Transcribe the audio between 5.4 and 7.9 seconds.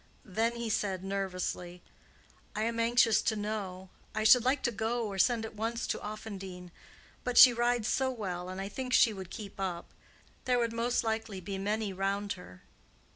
at once to Offendene—but she rides